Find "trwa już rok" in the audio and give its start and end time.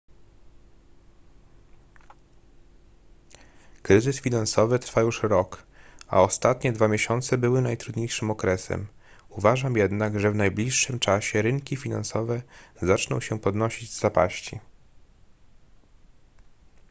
4.79-5.63